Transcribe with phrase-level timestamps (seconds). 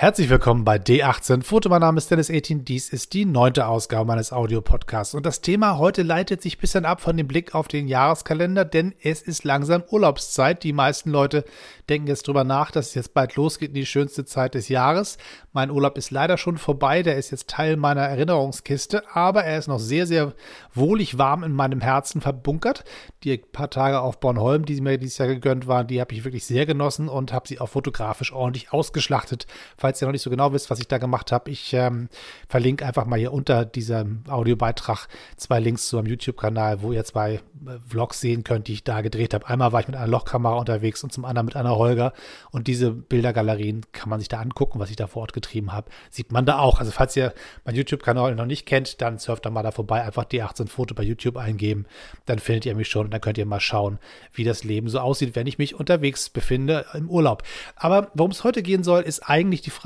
[0.00, 1.68] Herzlich willkommen bei D18 Foto.
[1.68, 2.64] Mein Name ist Dennis 18.
[2.64, 5.12] Dies ist die neunte Ausgabe meines Audiopodcasts.
[5.12, 8.64] Und das Thema heute leitet sich ein bisschen ab von dem Blick auf den Jahreskalender,
[8.64, 10.64] denn es ist langsam Urlaubszeit.
[10.64, 11.44] Die meisten Leute
[11.90, 15.18] denken jetzt drüber nach, dass es jetzt bald losgeht in die schönste Zeit des Jahres.
[15.52, 17.02] Mein Urlaub ist leider schon vorbei.
[17.02, 20.32] Der ist jetzt Teil meiner Erinnerungskiste, aber er ist noch sehr, sehr
[20.72, 22.84] wohlig warm in meinem Herzen verbunkert.
[23.22, 26.46] Die paar Tage auf Bornholm, die mir dieses Jahr gegönnt waren, die habe ich wirklich
[26.46, 29.46] sehr genossen und habe sie auch fotografisch ordentlich ausgeschlachtet.
[29.76, 32.08] Falls falls ihr noch nicht so genau wisst, was ich da gemacht habe, ich ähm,
[32.48, 37.34] verlinke einfach mal hier unter diesem Audiobeitrag zwei Links zu einem YouTube-Kanal, wo ihr zwei
[37.34, 37.40] äh,
[37.88, 39.48] Vlogs sehen könnt, die ich da gedreht habe.
[39.48, 42.12] Einmal war ich mit einer Lochkamera unterwegs und zum anderen mit einer Holger.
[42.52, 45.90] Und diese Bildergalerien kann man sich da angucken, was ich da vor Ort getrieben habe.
[46.08, 46.78] Sieht man da auch.
[46.78, 50.04] Also falls ihr meinen YouTube-Kanal noch nicht kennt, dann surft da mal da vorbei.
[50.04, 51.86] Einfach die 18 Foto bei YouTube eingeben.
[52.26, 53.98] Dann findet ihr mich schon und dann könnt ihr mal schauen,
[54.32, 57.42] wie das Leben so aussieht, wenn ich mich unterwegs befinde im Urlaub.
[57.74, 59.79] Aber worum es heute gehen soll, ist eigentlich die Frage,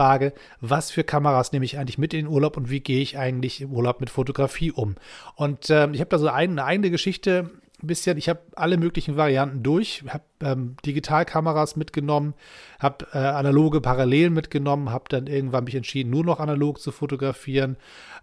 [0.61, 3.61] was für Kameras nehme ich eigentlich mit in den Urlaub und wie gehe ich eigentlich
[3.61, 4.97] im Urlaub mit Fotografie um.
[5.37, 7.51] Und ähm, ich habe da so ein, eine eigene Geschichte
[7.83, 12.35] ein bisschen, ich habe alle möglichen Varianten durch, habe ähm, Digitalkameras mitgenommen,
[12.79, 17.77] habe äh, analoge Parallelen mitgenommen, habe dann irgendwann mich entschieden, nur noch analog zu fotografieren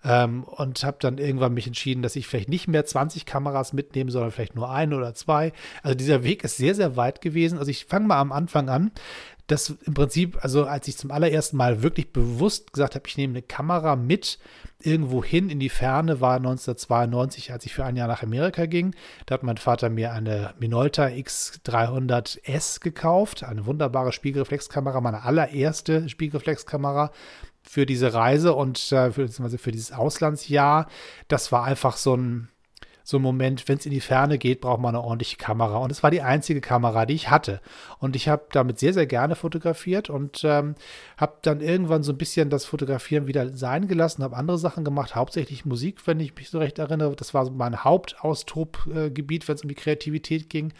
[0.03, 4.11] ähm, und habe dann irgendwann mich entschieden, dass ich vielleicht nicht mehr 20 Kameras mitnehme,
[4.11, 5.53] sondern vielleicht nur eine oder zwei.
[5.83, 7.57] Also dieser Weg ist sehr, sehr weit gewesen.
[7.57, 8.91] Also ich fange mal am Anfang an
[9.51, 13.33] das im Prinzip, also als ich zum allerersten Mal wirklich bewusst gesagt habe, ich nehme
[13.33, 14.39] eine Kamera mit
[14.79, 18.95] irgendwo hin in die Ferne, war 1992, als ich für ein Jahr nach Amerika ging.
[19.25, 27.11] Da hat mein Vater mir eine Minolta X300S gekauft, eine wunderbare Spiegelreflexkamera, meine allererste Spiegelreflexkamera
[27.71, 30.87] für diese Reise und äh, für, dieses Auslandsjahr.
[31.29, 32.49] Das war einfach so ein
[33.03, 35.77] so ein Moment, wenn es in die Ferne geht, braucht man eine ordentliche Kamera.
[35.77, 37.61] Und es war die einzige Kamera, die ich hatte.
[37.97, 40.75] Und ich habe damit sehr, sehr gerne fotografiert und ähm,
[41.17, 45.15] habe dann irgendwann so ein bisschen das Fotografieren wieder sein gelassen, habe andere Sachen gemacht,
[45.15, 47.15] hauptsächlich Musik, wenn ich mich so recht erinnere.
[47.15, 50.73] Das war so mein Hauptaustobgebiet, wenn es um die Kreativität ging.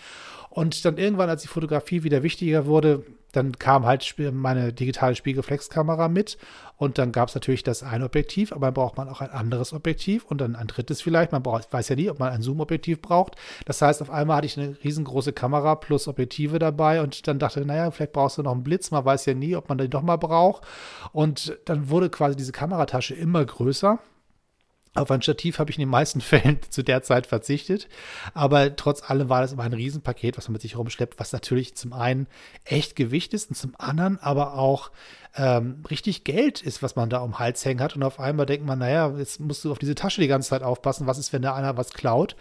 [0.50, 6.08] Und dann irgendwann, als die Fotografie wieder wichtiger wurde, dann kam halt meine digitale Spiegelreflexkamera
[6.08, 6.38] mit
[6.78, 9.72] und dann gab es natürlich das eine Objektiv, aber dann braucht man auch ein anderes
[9.74, 11.32] Objektiv und dann ein drittes vielleicht.
[11.32, 13.36] Man braucht, weiß ja nie, ob man ein Zoom-Objektiv braucht.
[13.66, 17.66] Das heißt, auf einmal hatte ich eine riesengroße Kamera plus Objektive dabei und dann dachte,
[17.66, 18.92] naja, vielleicht brauchst du noch einen Blitz.
[18.92, 20.64] Man weiß ja nie, ob man den doch mal braucht.
[21.14, 24.00] Und dann wurde quasi diese Kameratasche immer größer.
[24.94, 27.88] Auf ein Stativ habe ich in den meisten Fällen zu der Zeit verzichtet.
[28.34, 31.76] Aber trotz allem war das immer ein Riesenpaket, was man mit sich rumschleppt, was natürlich
[31.76, 32.28] zum einen
[32.66, 34.92] echt Gewicht ist und zum anderen aber auch
[35.36, 37.96] ähm, richtig Geld ist, was man da um den Hals hängen hat.
[37.96, 40.64] Und auf einmal denkt man, naja, jetzt musst du auf diese Tasche die ganze Zeit
[40.64, 41.08] aufpassen.
[41.08, 42.36] Was ist, wenn da einer was klaut?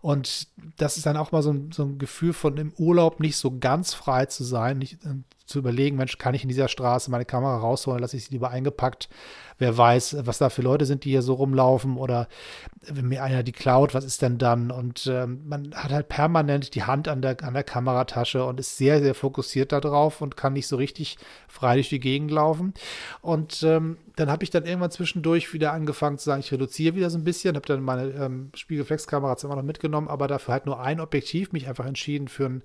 [0.00, 3.36] Und das ist dann auch mal so ein, so ein Gefühl von im Urlaub nicht
[3.36, 5.14] so ganz frei zu sein, nicht äh,
[5.46, 8.50] zu überlegen, Mensch, kann ich in dieser Straße meine Kamera rausholen, lasse ich sie lieber
[8.50, 9.08] eingepackt.
[9.58, 12.28] Wer weiß, was da für Leute sind, die hier so rumlaufen oder
[12.82, 14.70] wenn mir einer die klaut, was ist denn dann?
[14.70, 18.76] Und ähm, man hat halt permanent die Hand an der, an der Kameratasche und ist
[18.76, 21.16] sehr, sehr fokussiert darauf und kann nicht so richtig
[21.48, 22.74] frei durch die Gegend laufen.
[23.20, 27.10] Und ähm, dann habe ich dann irgendwann zwischendurch wieder angefangen zu sagen, ich reduziere wieder
[27.10, 30.80] so ein bisschen, habe dann meine ähm, Spiegelreflexkamera zwar noch mitgenommen, aber dafür halt nur
[30.80, 32.62] ein Objektiv, mich einfach entschieden für, ein,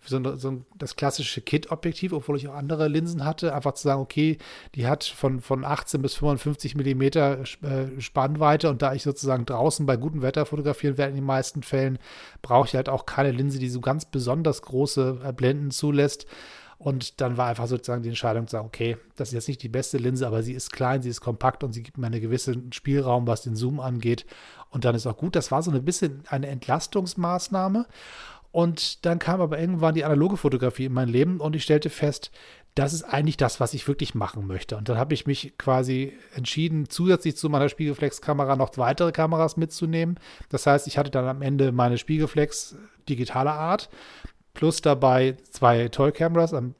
[0.00, 3.74] für so, ein, so ein, das klassische Kit-Objektiv, obwohl ich auch andere Linsen hatte, einfach
[3.74, 4.38] zu sagen, okay,
[4.74, 9.84] die hat von, von 18 bis 55 Millimeter äh, Spannweite und da ich sozusagen draußen
[9.84, 11.98] bei gutem Wetter fotografieren werde in den meisten Fällen,
[12.40, 16.26] brauche ich halt auch keine Linse, die so ganz besonders große äh, Blenden zulässt.
[16.84, 19.70] Und dann war einfach sozusagen die Entscheidung zu sagen, okay, das ist jetzt nicht die
[19.70, 22.74] beste Linse, aber sie ist klein, sie ist kompakt und sie gibt mir einen gewissen
[22.74, 24.26] Spielraum, was den Zoom angeht.
[24.68, 25.34] Und dann ist auch gut.
[25.34, 27.86] Das war so ein bisschen eine Entlastungsmaßnahme.
[28.52, 32.30] Und dann kam aber irgendwann die analoge Fotografie in mein Leben und ich stellte fest,
[32.74, 34.76] das ist eigentlich das, was ich wirklich machen möchte.
[34.76, 40.20] Und dann habe ich mich quasi entschieden, zusätzlich zu meiner Spiegelflex-Kamera noch weitere Kameras mitzunehmen.
[40.50, 42.76] Das heißt, ich hatte dann am Ende meine Spiegelflex
[43.08, 43.88] digitaler Art
[44.54, 46.74] plus dabei zwei Toy-Cameras, eine,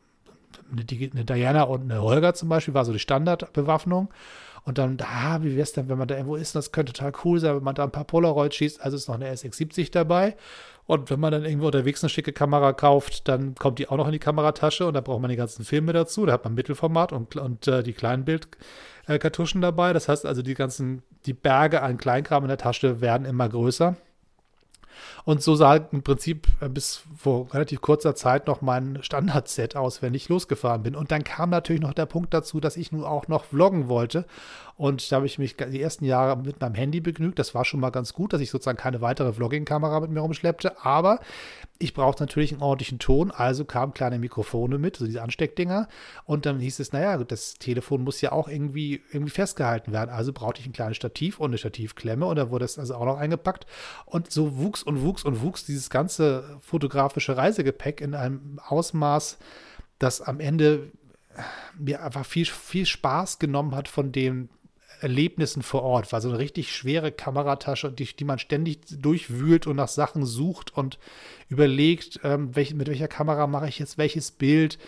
[0.72, 0.84] eine
[1.24, 4.08] Diana und eine Holger zum Beispiel, war so die Standardbewaffnung.
[4.64, 6.54] Und dann, ah, wie wäre es denn, wenn man da irgendwo ist?
[6.54, 8.80] Das könnte total cool sein, wenn man da ein paar Polaroid schießt.
[8.80, 10.36] Also ist noch eine SX70 dabei.
[10.86, 14.06] Und wenn man dann irgendwo unterwegs eine schicke Kamera kauft, dann kommt die auch noch
[14.06, 16.24] in die Kameratasche und da braucht man die ganzen Filme dazu.
[16.24, 19.92] Da hat man Mittelformat und, und äh, die kleinen Bildkartuschen dabei.
[19.92, 23.96] Das heißt also, die ganzen, die Berge an Kleinkram in der Tasche werden immer größer.
[25.24, 30.02] Und so sah im Prinzip äh, bis vor relativ kurzer Zeit noch mein Standard-Set aus,
[30.02, 30.94] wenn ich losgefahren bin.
[30.94, 34.26] Und dann kam natürlich noch der Punkt dazu, dass ich nun auch noch vloggen wollte.
[34.76, 37.38] Und da habe ich mich die ersten Jahre mit meinem Handy begnügt.
[37.38, 40.84] Das war schon mal ganz gut, dass ich sozusagen keine weitere Vlogging-Kamera mit mir rumschleppte.
[40.84, 41.20] Aber
[41.78, 45.88] ich brauchte natürlich einen ordentlichen Ton, also kamen kleine Mikrofone mit, so diese Ansteckdinger.
[46.24, 50.10] Und dann hieß es, naja, das Telefon muss ja auch irgendwie, irgendwie festgehalten werden.
[50.10, 52.26] Also brauchte ich ein kleines Stativ und eine Stativklemme.
[52.26, 53.66] Und da wurde es also auch noch eingepackt.
[54.06, 59.38] Und so wuchs und wuchs und wuchs dieses ganze fotografische Reisegepäck in einem Ausmaß,
[60.00, 60.90] das am Ende
[61.78, 64.48] mir einfach viel, viel Spaß genommen hat von dem
[65.04, 66.12] Erlebnissen vor Ort.
[66.12, 70.74] War so eine richtig schwere Kameratasche, die, die man ständig durchwühlt und nach Sachen sucht
[70.76, 70.98] und
[71.48, 74.78] überlegt, ähm, welch, mit welcher Kamera mache ich jetzt welches Bild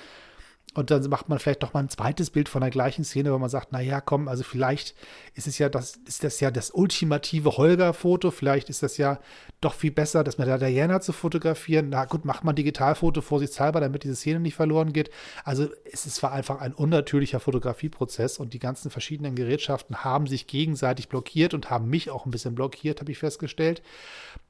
[0.76, 3.38] und dann macht man vielleicht doch mal ein zweites Bild von der gleichen Szene, weil
[3.38, 4.94] man sagt, naja, komm, also vielleicht
[5.32, 9.18] ist es ja das, ist das ja das ultimative Holger-Foto, vielleicht ist das ja
[9.62, 11.88] doch viel besser, das mit der Diana zu fotografieren.
[11.88, 15.10] Na gut, macht man Digitalfoto vorsichtshalber, damit diese Szene nicht verloren geht.
[15.44, 20.46] Also es ist zwar einfach ein unnatürlicher Fotografieprozess und die ganzen verschiedenen Gerätschaften haben sich
[20.46, 23.82] gegenseitig blockiert und haben mich auch ein bisschen blockiert, habe ich festgestellt,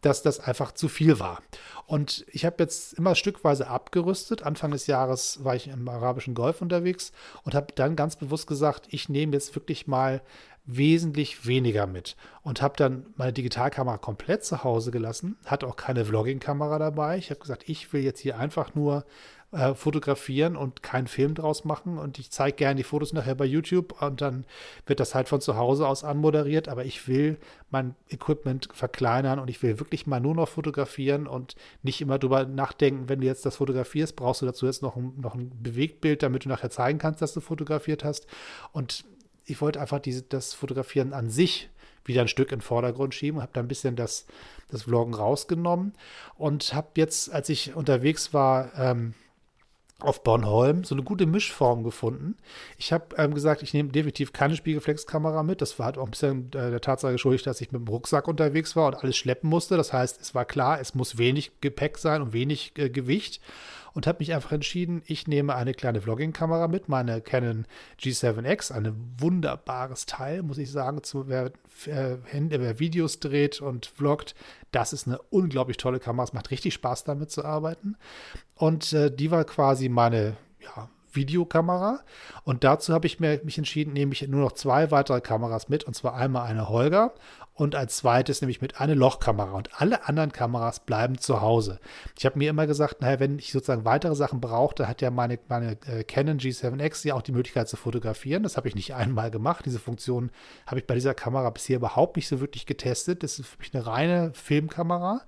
[0.01, 1.41] dass das einfach zu viel war.
[1.87, 4.43] Und ich habe jetzt immer stückweise abgerüstet.
[4.43, 7.13] Anfang des Jahres war ich im Arabischen arabischen Golf unterwegs
[7.45, 10.23] und habe dann ganz bewusst gesagt, ich nehme jetzt wirklich mal
[10.67, 16.05] wesentlich weniger mit und habe dann meine Digitalkamera komplett zu Hause gelassen, hatte auch keine
[16.05, 17.19] Vlogging-Kamera dabei.
[17.19, 19.05] Ich habe gesagt, ich will jetzt hier einfach nur
[19.53, 21.99] äh, fotografieren und keinen Film draus machen.
[21.99, 24.45] Und ich zeige gerne die Fotos nachher bei YouTube und dann
[24.87, 26.69] wird das halt von zu Hause aus anmoderiert.
[26.69, 27.39] Aber ich will
[27.71, 32.45] mein Equipment verkleinern und ich will wirklich mal nur noch fotografieren und nicht immer drüber
[32.45, 36.25] nachdenken, wenn du jetzt das fotografierst, brauchst du dazu jetzt noch ein, noch ein Bewegtbild,
[36.25, 38.27] damit du nachher zeigen kannst, dass du fotografiert hast.
[38.73, 39.05] Und
[39.47, 41.71] ich wollte einfach diese, das Fotografieren an sich
[42.05, 44.27] wieder ein Stück in den Vordergrund schieben habe da ein bisschen das,
[44.71, 45.95] das Vloggen rausgenommen
[46.37, 49.15] und habe jetzt, als ich unterwegs war, ähm,
[49.99, 52.37] auf Bornholm so eine gute Mischform gefunden.
[52.77, 55.63] Ich habe ähm, gesagt, ich nehme definitiv keine Spiegelflexkamera mit.
[55.63, 58.29] Das war halt auch ein bisschen äh, der Tatsache geschuldet, dass ich mit dem Rucksack
[58.29, 59.79] unterwegs war und alles schleppen musste.
[59.79, 63.41] Das heißt, es war klar, es muss wenig Gepäck sein und wenig äh, Gewicht
[63.97, 67.67] und habe mich einfach entschieden, ich nehme eine kleine Vlogging-Kamera mit, meine Canon
[67.99, 71.51] G7X, ein wunderbares Teil, muss ich sagen, zu, wer,
[71.87, 74.35] wer Videos dreht und vloggt,
[74.71, 77.97] das ist eine unglaublich tolle Kamera, es macht richtig Spaß damit zu arbeiten
[78.55, 82.01] und äh, die war quasi meine ja, Videokamera.
[82.45, 85.85] Und dazu habe ich mir, mich entschieden, nehme ich nur noch zwei weitere Kameras mit.
[85.85, 87.15] Und zwar einmal eine Holger
[87.57, 89.53] und als zweites nämlich mit einer Lochkamera.
[89.53, 91.81] Und alle anderen Kameras bleiben zu Hause.
[92.17, 95.11] Ich habe mir immer gesagt, naja, wenn ich sozusagen weitere Sachen brauche, dann hat ja
[95.11, 98.43] meine, meine äh, Canon G7X ja auch die Möglichkeit zu fotografieren.
[98.43, 99.65] Das habe ich nicht einmal gemacht.
[99.65, 100.31] Diese Funktion
[100.67, 103.23] habe ich bei dieser Kamera bisher überhaupt nicht so wirklich getestet.
[103.23, 105.23] Das ist für mich eine reine Filmkamera.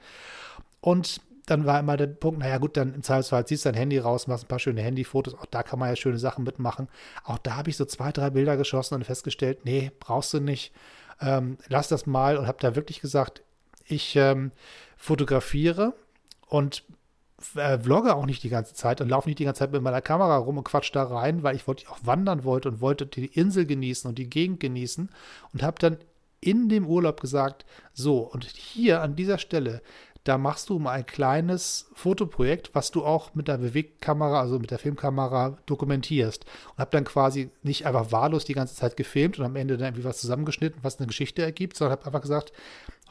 [0.82, 3.98] Und dann war immer der Punkt, naja gut, dann im Zweifelsfall ziehst du dein Handy
[3.98, 6.88] raus, machst ein paar schöne Handyfotos, auch da kann man ja schöne Sachen mitmachen.
[7.24, 10.74] Auch da habe ich so zwei, drei Bilder geschossen und festgestellt, nee, brauchst du nicht.
[11.20, 13.43] Ähm, lass das mal und habe da wirklich gesagt,
[13.85, 14.53] ich ähm,
[14.97, 15.94] fotografiere
[16.47, 16.85] und
[17.55, 20.03] äh, vlogge auch nicht die ganze Zeit und laufe nicht die ganze Zeit mit meiner
[20.03, 23.26] Kamera rum und quatsch da rein, weil ich wollte auch wandern wollte und wollte die
[23.26, 25.11] Insel genießen und die Gegend genießen
[25.53, 25.99] und habe dann
[26.41, 29.82] in dem Urlaub gesagt, so und hier an dieser Stelle
[30.28, 34.70] da machst du mal ein kleines Fotoprojekt, was du auch mit der Bewegtkamera, also mit
[34.70, 36.44] der Filmkamera dokumentierst.
[36.72, 39.86] Und habe dann quasi nicht einfach wahllos die ganze Zeit gefilmt und am Ende dann
[39.86, 42.52] irgendwie was zusammengeschnitten, was eine Geschichte ergibt, sondern habe einfach gesagt,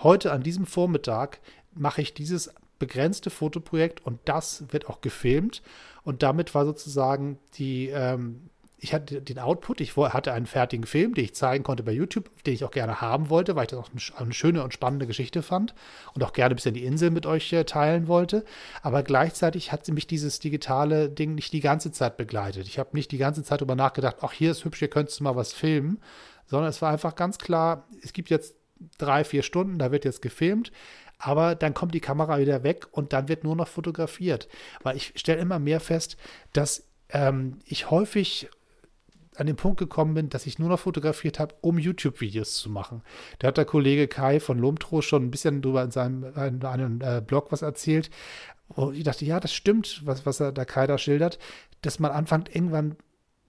[0.03, 1.39] heute an diesem Vormittag
[1.73, 5.63] mache ich dieses begrenzte Fotoprojekt und das wird auch gefilmt.
[6.03, 11.15] Und damit war sozusagen die, ähm, ich hatte den Output, ich hatte einen fertigen Film,
[11.15, 13.79] den ich zeigen konnte bei YouTube, den ich auch gerne haben wollte, weil ich das
[13.79, 15.73] auch eine schöne und spannende Geschichte fand
[16.13, 18.45] und auch gerne ein bisschen die Insel mit euch äh, teilen wollte.
[18.83, 22.67] Aber gleichzeitig hat mich dieses digitale Ding nicht die ganze Zeit begleitet.
[22.67, 25.23] Ich habe nicht die ganze Zeit darüber nachgedacht, ach, hier ist hübsch, hier könntest du
[25.23, 25.99] mal was filmen,
[26.45, 28.55] sondern es war einfach ganz klar, es gibt jetzt
[28.99, 30.71] drei, vier Stunden, da wird jetzt gefilmt.
[31.17, 34.47] Aber dann kommt die Kamera wieder weg und dann wird nur noch fotografiert.
[34.83, 36.15] Weil ich stelle immer mehr fest,
[36.53, 38.49] dass ähm, ich häufig
[39.37, 43.01] an den Punkt gekommen bin, dass ich nur noch fotografiert habe, um YouTube-Videos zu machen.
[43.39, 47.01] Da hat der Kollege Kai von Lomtro schon ein bisschen drüber in seinem in einem
[47.01, 48.09] äh, Blog was erzählt.
[48.69, 51.39] Und ich dachte, ja, das stimmt, was, was er da Kai da schildert,
[51.81, 52.97] dass man anfängt, irgendwann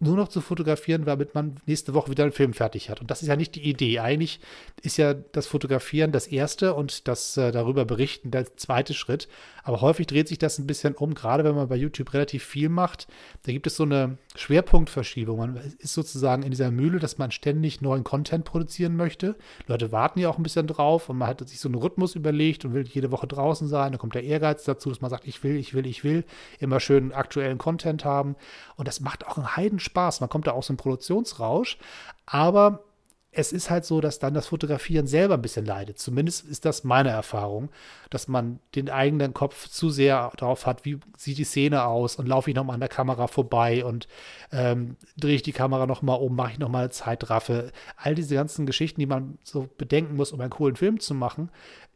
[0.00, 3.00] nur noch zu fotografieren, damit man nächste Woche wieder einen Film fertig hat.
[3.00, 3.99] Und das ist ja nicht die Idee.
[3.99, 4.38] Eigentlich
[4.83, 9.28] ist ja das Fotografieren das erste und das äh, darüber berichten der zweite Schritt.
[9.64, 12.69] Aber häufig dreht sich das ein bisschen um, gerade wenn man bei YouTube relativ viel
[12.69, 13.07] macht.
[13.43, 15.38] Da gibt es so eine Schwerpunktverschiebung.
[15.38, 19.37] Man ist sozusagen in dieser Mühle, dass man ständig neuen Content produzieren möchte.
[19.67, 22.64] Leute warten ja auch ein bisschen drauf und man hat sich so einen Rhythmus überlegt
[22.64, 23.93] und will jede Woche draußen sein.
[23.93, 26.25] Da kommt der Ehrgeiz dazu, dass man sagt, ich will, ich will, ich will
[26.61, 28.37] immer schön aktuellen Content haben.
[28.76, 30.21] Und das macht auch einen Heiden Spaß.
[30.21, 31.78] Man kommt da auch so einen Produktionsrausch.
[32.26, 32.85] Aber
[33.30, 35.99] es ist halt so, dass dann das Fotografieren selber ein bisschen leidet.
[35.99, 37.68] Zumindest ist das meine Erfahrung,
[38.11, 42.26] dass man den eigenen Kopf zu sehr drauf hat, wie sieht die Szene aus und
[42.26, 44.09] laufe ich nochmal an der Kamera vorbei und
[44.50, 47.71] ähm, drehe ich die Kamera nochmal um, mache ich nochmal eine Zeitraffe.
[47.97, 51.50] All diese ganzen Geschichten, die man so bedenken muss, um einen coolen Film zu machen,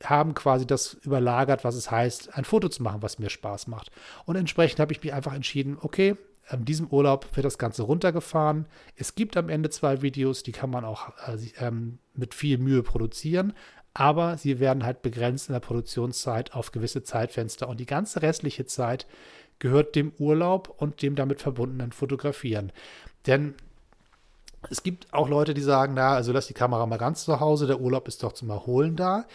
[0.04, 3.90] haben quasi das überlagert, was es heißt, ein Foto zu machen, was mir Spaß macht.
[4.26, 6.16] Und entsprechend habe ich mich einfach entschieden, okay,
[6.52, 8.66] in diesem Urlaub wird das Ganze runtergefahren.
[8.96, 12.82] Es gibt am Ende zwei Videos, die kann man auch äh, ähm, mit viel Mühe
[12.82, 13.52] produzieren,
[13.94, 18.66] aber sie werden halt begrenzt in der Produktionszeit auf gewisse Zeitfenster und die ganze restliche
[18.66, 19.06] Zeit
[19.58, 22.72] gehört dem Urlaub und dem damit verbundenen Fotografieren.
[23.26, 23.54] Denn
[24.70, 27.66] es gibt auch Leute, die sagen, na, also lass die Kamera mal ganz zu Hause,
[27.66, 29.26] der Urlaub ist doch zum Erholen da.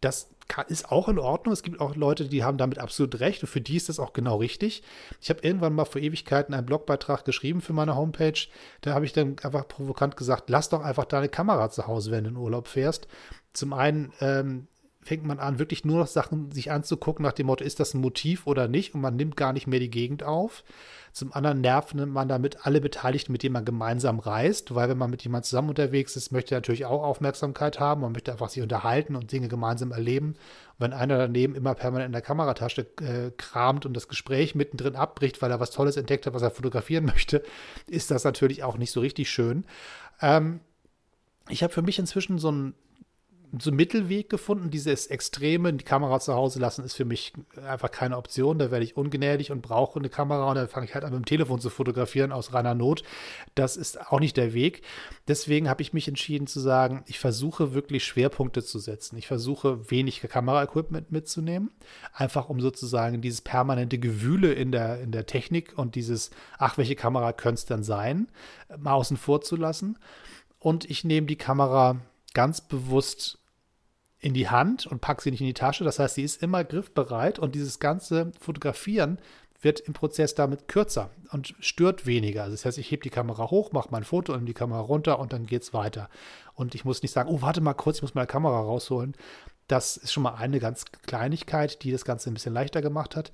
[0.00, 0.28] Das
[0.68, 1.52] ist auch in Ordnung.
[1.52, 4.12] Es gibt auch Leute, die haben damit absolut recht und für die ist das auch
[4.12, 4.82] genau richtig.
[5.20, 8.38] Ich habe irgendwann mal vor Ewigkeiten einen Blogbeitrag geschrieben für meine Homepage.
[8.80, 12.24] Da habe ich dann einfach provokant gesagt, lass doch einfach deine Kamera zu Hause, wenn
[12.24, 13.08] du in Urlaub fährst.
[13.52, 14.66] Zum einen ähm,
[15.06, 18.00] fängt man an, wirklich nur noch Sachen sich anzugucken nach dem Motto, ist das ein
[18.00, 18.94] Motiv oder nicht?
[18.94, 20.64] Und man nimmt gar nicht mehr die Gegend auf.
[21.12, 25.08] Zum anderen nervt man damit alle Beteiligten, mit denen man gemeinsam reist, weil wenn man
[25.08, 28.02] mit jemandem zusammen unterwegs ist, möchte er natürlich auch Aufmerksamkeit haben.
[28.02, 30.30] Man möchte einfach sich unterhalten und Dinge gemeinsam erleben.
[30.30, 34.96] Und wenn einer daneben immer permanent in der Kameratasche äh, kramt und das Gespräch mittendrin
[34.96, 37.42] abbricht, weil er was Tolles entdeckt hat, was er fotografieren möchte,
[37.86, 39.64] ist das natürlich auch nicht so richtig schön.
[40.20, 40.60] Ähm,
[41.48, 42.74] ich habe für mich inzwischen so ein
[43.58, 44.70] so einen Mittelweg gefunden.
[44.70, 47.32] Dieses Extreme, die Kamera zu Hause lassen, ist für mich
[47.66, 48.58] einfach keine Option.
[48.58, 51.20] Da werde ich ungnädig und brauche eine Kamera und dann fange ich halt an, mit
[51.20, 53.02] dem Telefon zu fotografieren aus reiner Not.
[53.54, 54.82] Das ist auch nicht der Weg.
[55.28, 59.16] Deswegen habe ich mich entschieden zu sagen, ich versuche wirklich Schwerpunkte zu setzen.
[59.16, 61.70] Ich versuche wenig Kameraequipment mitzunehmen,
[62.12, 66.96] einfach um sozusagen dieses permanente Gewühle in der, in der Technik und dieses, ach, welche
[66.96, 68.28] Kamera könnte es denn sein,
[68.76, 69.98] mal außen vor zu lassen.
[70.58, 72.00] Und ich nehme die Kamera
[72.36, 73.38] ganz bewusst
[74.18, 75.84] in die Hand und packe sie nicht in die Tasche.
[75.84, 79.18] Das heißt, sie ist immer griffbereit und dieses ganze Fotografieren
[79.62, 82.42] wird im Prozess damit kürzer und stört weniger.
[82.42, 85.18] Also das heißt, ich hebe die Kamera hoch, mache mein Foto und die Kamera runter
[85.18, 86.10] und dann geht es weiter.
[86.52, 89.14] Und ich muss nicht sagen, oh, warte mal kurz, ich muss meine Kamera rausholen.
[89.68, 93.32] Das ist schon mal eine ganz Kleinigkeit, die das Ganze ein bisschen leichter gemacht hat.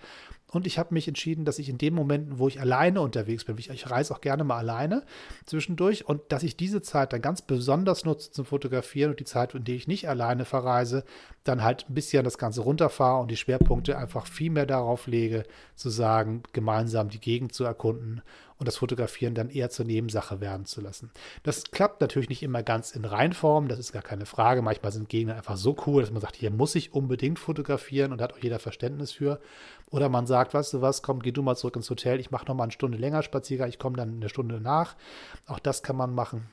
[0.52, 3.56] Und ich habe mich entschieden, dass ich in den Momenten, wo ich alleine unterwegs bin,
[3.56, 5.02] ich, ich reise auch gerne mal alleine
[5.46, 9.54] zwischendurch, und dass ich diese Zeit dann ganz besonders nutze zum Fotografieren und die Zeit,
[9.54, 11.04] in der ich nicht alleine verreise,
[11.42, 15.44] dann halt ein bisschen das Ganze runterfahre und die Schwerpunkte einfach viel mehr darauf lege,
[15.74, 18.20] zu sagen, gemeinsam die Gegend zu erkunden
[18.62, 21.10] und das Fotografieren dann eher zur Nebensache werden zu lassen.
[21.42, 24.62] Das klappt natürlich nicht immer ganz in Reinform, das ist gar keine Frage.
[24.62, 28.22] Manchmal sind Gegner einfach so cool, dass man sagt, hier muss ich unbedingt fotografieren und
[28.22, 29.40] hat auch jeder Verständnis für.
[29.90, 32.46] Oder man sagt, weißt du was, komm, geh du mal zurück ins Hotel, ich mache
[32.46, 34.94] noch mal eine Stunde länger Spaziergang, ich komme dann eine Stunde nach.
[35.48, 36.48] Auch das kann man machen.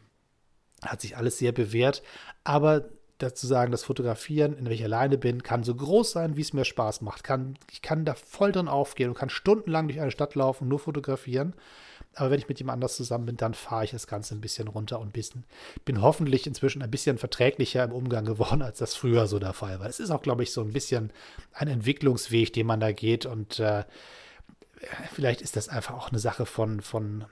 [0.82, 2.02] Hat sich alles sehr bewährt.
[2.44, 2.86] Aber
[3.20, 6.54] dazu sagen, das Fotografieren, in welcher ich alleine bin, kann so groß sein, wie es
[6.54, 7.24] mir Spaß macht.
[7.24, 10.80] Kann, ich kann da voll drin aufgehen und kann stundenlang durch eine Stadt laufen nur
[10.80, 11.54] fotografieren.
[12.16, 14.68] Aber wenn ich mit jemand anders zusammen bin, dann fahre ich das Ganze ein bisschen
[14.68, 15.46] runter und bisschen,
[15.86, 19.80] bin hoffentlich inzwischen ein bisschen verträglicher im Umgang geworden, als das früher so der Fall
[19.80, 19.88] war.
[19.88, 21.12] Es ist auch, glaube ich, so ein bisschen
[21.54, 23.84] ein Entwicklungsweg, den man da geht und äh,
[25.14, 27.26] vielleicht ist das einfach auch eine Sache von, von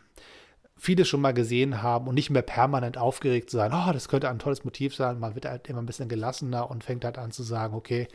[0.78, 4.40] viele schon mal gesehen haben und nicht mehr permanent aufgeregt sein, oh, das könnte ein
[4.40, 5.20] tolles Motiv sein.
[5.20, 8.08] Man wird halt immer ein bisschen gelassener und fängt halt an zu sagen, okay,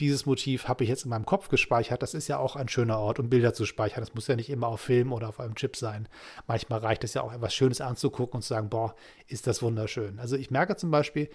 [0.00, 2.02] dieses Motiv habe ich jetzt in meinem Kopf gespeichert.
[2.02, 4.02] Das ist ja auch ein schöner Ort, um Bilder zu speichern.
[4.02, 6.08] Das muss ja nicht immer auf Film oder auf einem Chip sein.
[6.46, 8.94] Manchmal reicht es ja auch, etwas Schönes anzugucken und zu sagen, boah,
[9.28, 10.18] ist das wunderschön.
[10.18, 11.30] Also ich merke zum Beispiel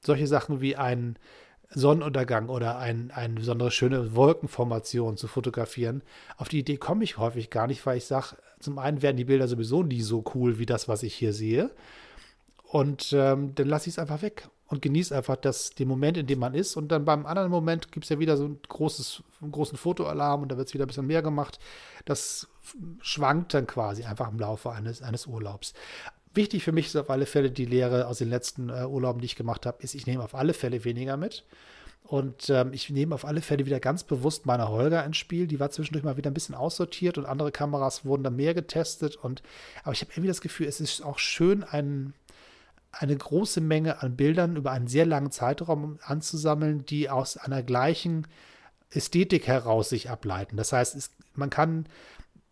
[0.00, 1.18] solche Sachen wie ein
[1.70, 6.02] Sonnenuntergang oder ein, eine besondere schöne Wolkenformation zu fotografieren.
[6.36, 9.24] Auf die Idee komme ich häufig gar nicht, weil ich sage, zum einen werden die
[9.24, 11.70] Bilder sowieso nie so cool wie das, was ich hier sehe.
[12.64, 16.26] Und ähm, dann lasse ich es einfach weg und genieße einfach das, den Moment, in
[16.26, 16.76] dem man ist.
[16.76, 20.42] Und dann beim anderen Moment gibt es ja wieder so ein großes, einen großen Fotoalarm
[20.42, 21.58] und da wird es wieder ein bisschen mehr gemacht.
[22.04, 22.46] Das
[23.00, 25.72] schwankt dann quasi einfach im Laufe eines, eines Urlaubs.
[26.34, 29.26] Wichtig für mich ist auf alle Fälle die Lehre aus den letzten äh, Urlauben, die
[29.26, 31.44] ich gemacht habe, ist, ich nehme auf alle Fälle weniger mit.
[32.08, 35.46] Und ähm, ich nehme auf alle Fälle wieder ganz bewusst meine Holger ins Spiel.
[35.46, 39.16] Die war zwischendurch mal wieder ein bisschen aussortiert und andere Kameras wurden da mehr getestet.
[39.16, 39.42] Und,
[39.82, 42.14] aber ich habe irgendwie das Gefühl, es ist auch schön, ein,
[42.92, 48.26] eine große Menge an Bildern über einen sehr langen Zeitraum anzusammeln, die aus einer gleichen
[48.90, 50.56] Ästhetik heraus sich ableiten.
[50.56, 51.84] Das heißt, es, man kann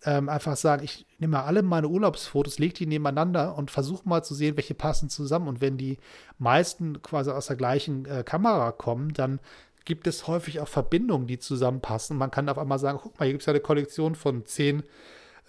[0.05, 4.23] ähm, einfach sagen, ich nehme mal alle meine Urlaubsfotos, lege die nebeneinander und versuche mal
[4.23, 5.49] zu sehen, welche passen zusammen.
[5.49, 5.99] Und wenn die
[6.39, 9.41] meisten quasi aus der gleichen äh, Kamera kommen, dann
[9.85, 12.17] gibt es häufig auch Verbindungen, die zusammenpassen.
[12.17, 14.83] Man kann auf einmal sagen, guck mal, hier gibt es ja eine Kollektion von zehn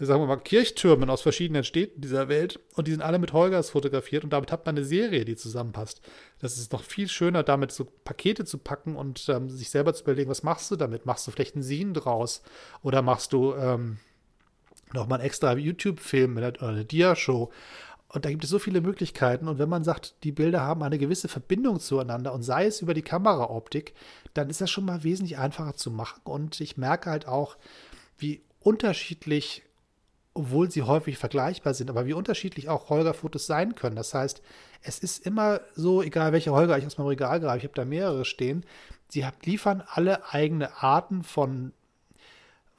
[0.05, 3.71] sagen wir mal, Kirchtürmen aus verschiedenen Städten dieser Welt und die sind alle mit Holgers
[3.71, 6.01] fotografiert und damit hat man eine Serie, die zusammenpasst.
[6.39, 10.03] Das ist noch viel schöner, damit so Pakete zu packen und ähm, sich selber zu
[10.03, 11.05] überlegen, was machst du damit?
[11.05, 12.43] Machst du vielleicht einen Scene draus
[12.83, 13.97] oder machst du ähm,
[14.93, 17.51] nochmal einen extra YouTube-Film oder eine Dia-Show?
[18.09, 19.47] Und da gibt es so viele Möglichkeiten.
[19.47, 22.93] Und wenn man sagt, die Bilder haben eine gewisse Verbindung zueinander und sei es über
[22.93, 23.93] die Kameraoptik,
[24.33, 26.21] dann ist das schon mal wesentlich einfacher zu machen.
[26.23, 27.57] Und ich merke halt auch,
[28.17, 29.63] wie unterschiedlich
[30.37, 33.95] obwohl sie häufig vergleichbar sind, aber wie unterschiedlich auch Holger-Fotos sein können.
[33.95, 34.43] Das heißt,
[34.83, 37.85] es ist immer so, egal welche Holger ich aus meinem Regal greife, ich habe da
[37.85, 38.63] mehrere stehen,
[39.09, 41.73] sie liefern alle eigene Arten von,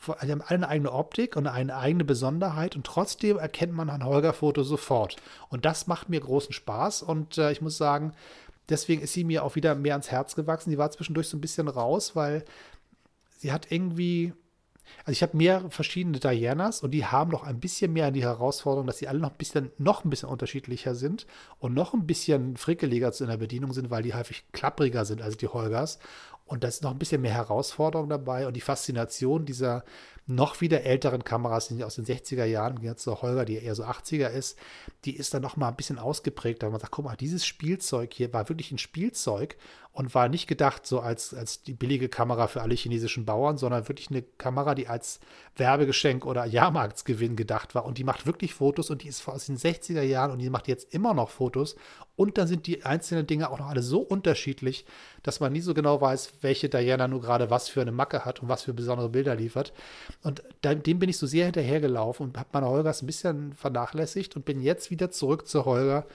[0.00, 4.05] sie haben alle eine eigene Optik und eine eigene Besonderheit und trotzdem erkennt man ein
[4.05, 5.17] Holger-Foto sofort.
[5.49, 8.12] Und das macht mir großen Spaß und äh, ich muss sagen,
[8.69, 10.71] deswegen ist sie mir auch wieder mehr ans Herz gewachsen.
[10.71, 12.45] Sie war zwischendurch so ein bisschen raus, weil
[13.37, 14.33] sie hat irgendwie
[15.04, 18.87] also ich habe mehr verschiedene Dianas und die haben noch ein bisschen mehr die Herausforderung,
[18.87, 21.26] dass sie alle noch ein bisschen, noch ein bisschen unterschiedlicher sind
[21.59, 25.37] und noch ein bisschen frickeliger in der Bedienung sind, weil die häufig klappriger sind als
[25.37, 25.99] die Holgers.
[26.47, 29.85] Und da ist noch ein bisschen mehr Herausforderung dabei und die Faszination dieser
[30.26, 33.85] noch wieder älteren Kameras, die aus den 60er Jahren, jetzt zur Holger, die eher so
[33.85, 34.59] 80er ist,
[35.05, 36.62] die ist dann noch mal ein bisschen ausgeprägt.
[36.62, 39.57] Da man sagt, guck mal, dieses Spielzeug hier war wirklich ein Spielzeug
[39.99, 43.88] und war nicht gedacht so als, als die billige Kamera für alle chinesischen Bauern, sondern
[43.88, 45.19] wirklich eine Kamera, die als
[45.57, 47.85] Werbegeschenk oder Jahrmarktsgewinn gedacht war.
[47.85, 50.69] Und die macht wirklich Fotos und die ist aus den 60er Jahren und die macht
[50.69, 51.75] jetzt immer noch Fotos.
[52.14, 54.85] Und dann sind die einzelnen Dinge auch noch alle so unterschiedlich,
[55.23, 58.40] dass man nie so genau weiß, welche Diana nur gerade was für eine Macke hat
[58.40, 59.73] und was für besondere Bilder liefert.
[60.23, 64.45] Und dem bin ich so sehr hinterhergelaufen und habe meine Holgers ein bisschen vernachlässigt und
[64.45, 66.07] bin jetzt wieder zurück zu Holger,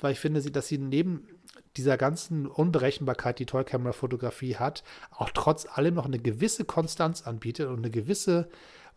[0.00, 1.26] weil ich finde, dass sie neben
[1.76, 7.78] dieser ganzen Unberechenbarkeit, die Toy-Camera-Fotografie hat, auch trotz allem noch eine gewisse Konstanz anbietet und
[7.78, 8.48] eine gewisse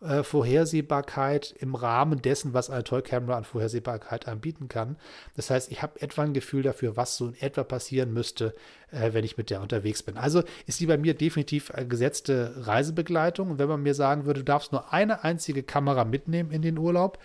[0.02, 4.96] äh, Vorhersehbarkeit im Rahmen dessen, was eine Toy-Camera an Vorhersehbarkeit anbieten kann.
[5.36, 8.54] Das heißt, ich habe etwa ein Gefühl dafür, was so in etwa passieren müsste,
[8.90, 10.18] äh, wenn ich mit der unterwegs bin.
[10.18, 13.50] Also ist sie bei mir definitiv gesetzte Reisebegleitung.
[13.52, 16.76] Und wenn man mir sagen würde, du darfst nur eine einzige Kamera mitnehmen in den
[16.76, 17.18] Urlaub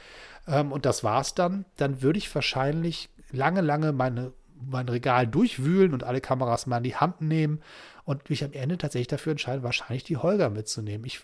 [0.48, 4.34] ähm, und das war's dann, dann würde ich wahrscheinlich lange, lange meine
[4.70, 7.62] mein Regal durchwühlen und alle Kameras mal in die Hand nehmen
[8.04, 11.06] und mich am Ende tatsächlich dafür entscheiden, wahrscheinlich die Holger mitzunehmen.
[11.06, 11.22] Ich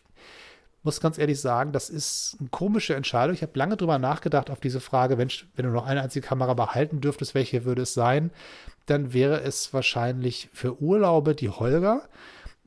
[0.84, 3.36] muss ganz ehrlich sagen, das ist eine komische Entscheidung.
[3.36, 6.53] Ich habe lange drüber nachgedacht auf diese Frage, wenn, wenn du noch eine einzige Kamera
[6.53, 8.32] behalten dürftest, welche würde es sein?
[8.86, 12.08] Dann wäre es wahrscheinlich für Urlaube die Holger.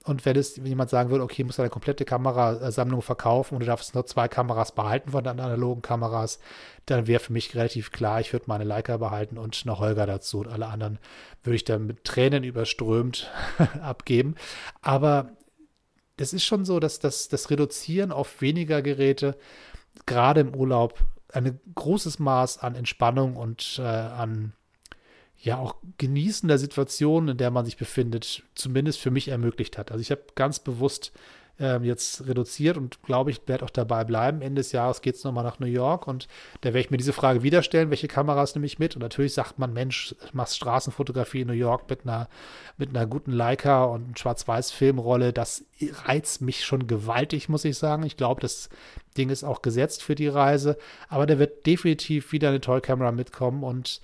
[0.04, 3.94] Und wenn es jemand sagen würde, okay, muss eine komplette Kamerasammlung verkaufen und du darfst
[3.94, 6.38] nur zwei Kameras behalten von deinen analogen Kameras,
[6.86, 10.40] dann wäre für mich relativ klar, ich würde meine Leica behalten und eine Holger dazu
[10.40, 10.98] und alle anderen
[11.42, 13.30] würde ich dann mit Tränen überströmt
[13.82, 14.36] abgeben.
[14.80, 15.32] Aber
[16.16, 19.36] es ist schon so, dass das, das Reduzieren auf weniger Geräte
[20.06, 20.98] gerade im Urlaub
[21.32, 24.54] ein großes Maß an Entspannung und äh, an
[25.42, 29.90] ja auch Genießen der Situation, in der man sich befindet, zumindest für mich ermöglicht hat.
[29.90, 31.12] Also ich habe ganz bewusst
[31.60, 34.40] ähm, jetzt reduziert und glaube ich, werde auch dabei bleiben.
[34.40, 36.26] Ende des Jahres geht es nochmal nach New York und
[36.62, 38.96] da werde ich mir diese Frage wieder stellen, welche Kameras nehme ich mit?
[38.96, 42.28] Und natürlich sagt man, Mensch, machst Straßenfotografie in New York mit einer,
[42.78, 45.34] mit einer guten Leica und Schwarz-Weiß-Filmrolle.
[45.34, 45.64] Das
[46.06, 48.04] reizt mich schon gewaltig, muss ich sagen.
[48.04, 48.70] Ich glaube, das
[49.18, 53.64] Ding ist auch gesetzt für die Reise, aber da wird definitiv wieder eine Toy-Kamera mitkommen
[53.64, 54.00] und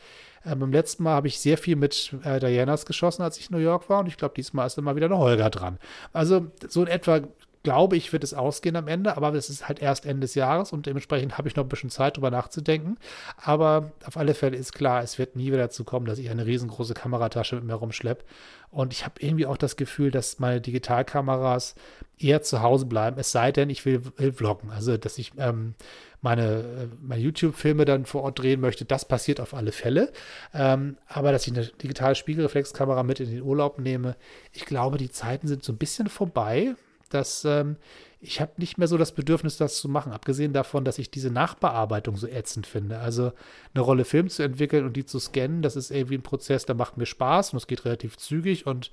[0.46, 3.56] äh, beim letzten Mal habe ich sehr viel mit äh, Dianas geschossen, als ich in
[3.56, 4.00] New York war.
[4.00, 5.78] Und ich glaube, diesmal ist immer wieder eine Holger dran.
[6.12, 7.20] Also so in etwa
[7.66, 10.72] glaube ich, wird es ausgehen am Ende, aber es ist halt erst Ende des Jahres
[10.72, 12.96] und dementsprechend habe ich noch ein bisschen Zeit, darüber nachzudenken.
[13.37, 16.46] Aber auf alle Fälle ist klar, es wird nie wieder dazu kommen, dass ich eine
[16.46, 18.24] riesengroße Kameratasche mit mir rumschleppe.
[18.70, 21.74] Und ich habe irgendwie auch das Gefühl, dass meine Digitalkameras
[22.20, 24.70] eher zu Hause bleiben, es sei denn, ich will, will vloggen.
[24.70, 25.74] Also, dass ich ähm,
[26.20, 30.12] meine, äh, meine YouTube-Filme dann vor Ort drehen möchte, das passiert auf alle Fälle.
[30.55, 34.14] Ähm, aber dass ich eine digitale Spiegelreflexkamera mit in den Urlaub nehme,
[34.52, 36.76] ich glaube, die Zeiten sind so ein bisschen vorbei
[37.09, 37.77] dass ähm,
[38.21, 40.12] ich habe nicht mehr so das Bedürfnis, das zu machen.
[40.12, 42.99] Abgesehen davon, dass ich diese Nachbearbeitung so ätzend finde.
[42.99, 43.33] Also
[43.75, 46.75] eine Rolle Film zu entwickeln und die zu scannen, das ist irgendwie ein Prozess, der
[46.75, 48.90] macht mir Spaß und es geht relativ zügig und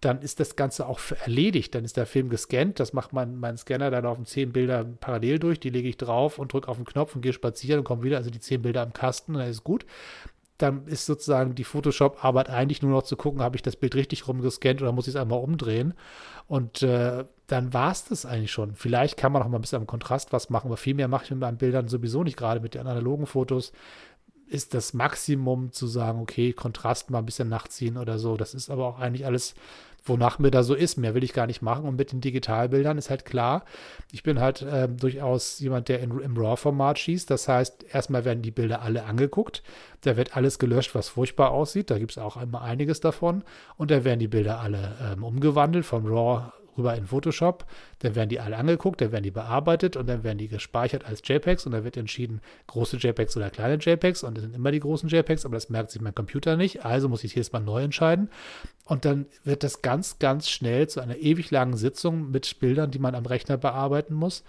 [0.00, 1.74] dann ist das Ganze auch erledigt.
[1.74, 2.80] Dann ist der Film gescannt.
[2.80, 5.60] Das macht mein, mein Scanner, da laufen zehn Bilder parallel durch.
[5.60, 8.16] Die lege ich drauf und drücke auf den Knopf und gehe spazieren und komme wieder.
[8.16, 9.86] Also die zehn Bilder im Kasten, dann ist gut.
[10.62, 14.28] Dann ist sozusagen die Photoshop-Arbeit eigentlich nur noch zu gucken, habe ich das Bild richtig
[14.28, 15.94] rumgescannt oder muss ich es einmal umdrehen.
[16.46, 18.76] Und äh, dann war es das eigentlich schon.
[18.76, 21.24] Vielleicht kann man auch mal ein bisschen am Kontrast was machen, aber viel mehr mache
[21.24, 23.72] ich mit meinen Bildern sowieso nicht, gerade mit den analogen Fotos
[24.52, 28.36] ist das Maximum zu sagen, okay, Kontrast mal ein bisschen nachziehen oder so.
[28.36, 29.54] Das ist aber auch eigentlich alles
[30.04, 30.96] wonach mir da so ist.
[30.96, 31.84] Mehr will ich gar nicht machen.
[31.84, 33.64] Und mit den Digitalbildern ist halt klar,
[34.10, 37.30] ich bin halt äh, durchaus jemand, der in, im RAW-Format schießt.
[37.30, 39.62] Das heißt, erstmal werden die Bilder alle angeguckt.
[40.02, 41.90] Da wird alles gelöscht, was furchtbar aussieht.
[41.90, 43.44] Da gibt es auch einmal einiges davon.
[43.76, 47.66] Und da werden die Bilder alle ähm, umgewandelt vom RAW rüber in Photoshop,
[48.00, 51.22] dann werden die alle angeguckt, dann werden die bearbeitet und dann werden die gespeichert als
[51.24, 54.80] JPEGs und dann wird entschieden, große JPEGs oder kleine JPEGs und das sind immer die
[54.80, 57.82] großen JPEGs, aber das merkt sich mein Computer nicht, also muss ich jedes Mal neu
[57.82, 58.30] entscheiden
[58.84, 62.98] und dann wird das ganz, ganz schnell zu einer ewig langen Sitzung mit Bildern, die
[62.98, 64.44] man am Rechner bearbeiten muss.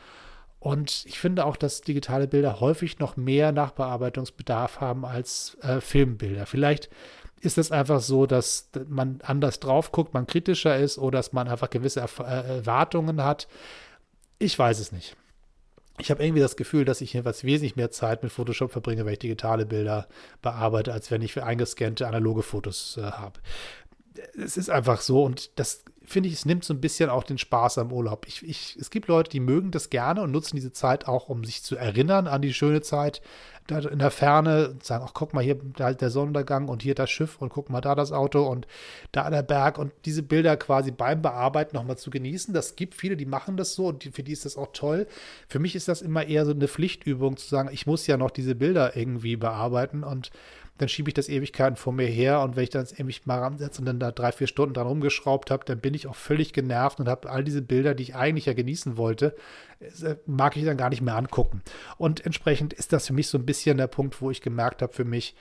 [0.59, 6.45] Und ich finde auch, dass digitale Bilder häufig noch mehr Nachbearbeitungsbedarf haben als äh, Filmbilder.
[6.45, 6.89] Vielleicht
[7.43, 11.47] ist es einfach so, dass man anders drauf guckt, man kritischer ist oder dass man
[11.47, 12.23] einfach gewisse äh,
[12.57, 13.47] Erwartungen hat.
[14.39, 15.17] Ich weiß es nicht.
[15.99, 19.13] Ich habe irgendwie das Gefühl, dass ich jedenfalls wesentlich mehr Zeit mit Photoshop verbringe, wenn
[19.13, 20.07] ich digitale Bilder
[20.41, 23.39] bearbeite, als wenn ich für eingescannte analoge Fotos äh, habe.
[24.35, 27.37] Es ist einfach so und das finde ich, es nimmt so ein bisschen auch den
[27.37, 28.25] Spaß am Urlaub.
[28.27, 31.43] Ich, ich, es gibt Leute, die mögen das gerne und nutzen diese Zeit auch, um
[31.43, 33.21] sich zu erinnern an die schöne Zeit
[33.67, 36.95] da in der Ferne und sagen, ach, guck mal hier, da der Sonnenuntergang und hier
[36.95, 38.67] das Schiff und guck mal da das Auto und
[39.11, 42.53] da der Berg und diese Bilder quasi beim Bearbeiten nochmal zu genießen.
[42.53, 45.07] Das gibt viele, die machen das so und die, für die ist das auch toll.
[45.47, 48.31] Für mich ist das immer eher so eine Pflichtübung zu sagen, ich muss ja noch
[48.31, 50.31] diese Bilder irgendwie bearbeiten und
[50.77, 53.79] dann schiebe ich das Ewigkeiten vor mir her und wenn ich dann ewig mal ransetze
[53.79, 56.99] und dann da drei, vier Stunden dran rumgeschraubt habe, dann bin ich auch völlig genervt
[56.99, 59.35] und habe all diese Bilder, die ich eigentlich ja genießen wollte,
[59.79, 61.61] äh, mag ich dann gar nicht mehr angucken.
[61.97, 64.93] Und entsprechend ist das für mich so ein bisschen der Punkt, wo ich gemerkt habe
[64.93, 65.35] für mich,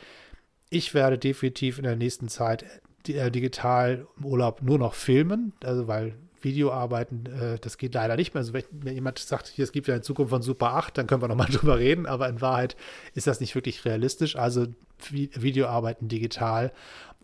[0.69, 2.65] ich werde definitiv in der nächsten Zeit
[3.09, 8.35] äh, digital im Urlaub nur noch filmen, also weil Videoarbeiten, äh, das geht leider nicht
[8.35, 8.41] mehr.
[8.41, 11.23] Also wenn jemand sagt, hier, es gibt ja eine Zukunft von Super 8, dann können
[11.23, 12.77] wir nochmal drüber reden, aber in Wahrheit
[13.15, 14.37] ist das nicht wirklich realistisch.
[14.37, 14.67] Also
[15.11, 16.73] Videoarbeiten digital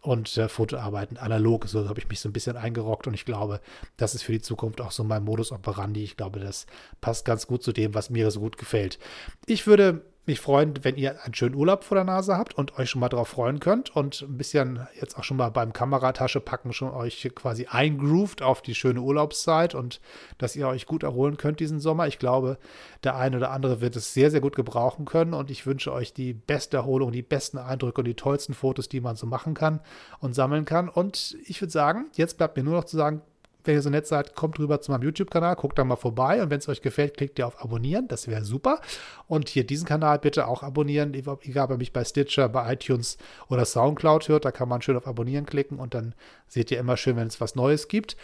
[0.00, 1.66] und äh, Fotoarbeiten analog.
[1.68, 3.60] So habe ich mich so ein bisschen eingerockt und ich glaube,
[3.96, 6.04] das ist für die Zukunft auch so mein Modus operandi.
[6.04, 6.66] Ich glaube, das
[7.00, 8.98] passt ganz gut zu dem, was mir so gut gefällt.
[9.46, 12.90] Ich würde mich freuen, wenn ihr einen schönen Urlaub vor der Nase habt und euch
[12.90, 16.72] schon mal darauf freuen könnt und ein bisschen jetzt auch schon mal beim Kameratasche packen
[16.72, 20.00] schon euch quasi eingroovt auf die schöne Urlaubszeit und
[20.38, 22.06] dass ihr euch gut erholen könnt diesen Sommer.
[22.06, 22.58] Ich glaube,
[23.02, 26.12] der eine oder andere wird es sehr, sehr gut gebrauchen können und ich wünsche euch
[26.12, 29.80] die beste Erholung, die besten Eindrücke und die tollsten Fotos, die man so machen kann
[30.20, 30.88] und sammeln kann.
[30.88, 33.22] Und ich würde sagen, jetzt bleibt mir nur noch zu sagen,
[33.68, 36.50] wenn ihr so nett seid, kommt rüber zu meinem YouTube-Kanal, guckt da mal vorbei und
[36.50, 38.80] wenn es euch gefällt, klickt ihr auf Abonnieren, das wäre super.
[39.26, 43.18] Und hier diesen Kanal bitte auch abonnieren, egal ob ihr mich bei Stitcher, bei iTunes
[43.48, 46.14] oder Soundcloud hört, da kann man schön auf Abonnieren klicken und dann
[46.48, 48.16] seht ihr immer schön, wenn es was Neues gibt.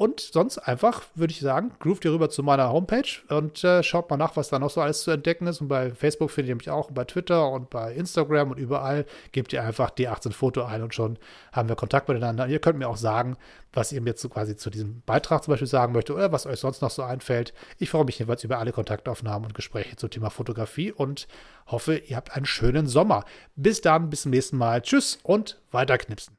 [0.00, 4.08] Und sonst einfach, würde ich sagen, groovt ihr rüber zu meiner Homepage und äh, schaut
[4.08, 5.60] mal nach, was da noch so alles zu entdecken ist.
[5.60, 9.04] Und bei Facebook findet ihr mich auch, und bei Twitter und bei Instagram und überall
[9.32, 11.18] gebt ihr einfach D18-Foto ein und schon
[11.52, 12.44] haben wir Kontakt miteinander.
[12.44, 13.36] Und ihr könnt mir auch sagen,
[13.74, 16.60] was ihr mir so quasi zu diesem Beitrag zum Beispiel sagen möchtet oder was euch
[16.60, 17.52] sonst noch so einfällt.
[17.76, 21.28] Ich freue mich jedenfalls über alle Kontaktaufnahmen und Gespräche zum Thema Fotografie und
[21.66, 23.26] hoffe, ihr habt einen schönen Sommer.
[23.54, 24.80] Bis dann, bis zum nächsten Mal.
[24.80, 26.38] Tschüss und weiter knipsen.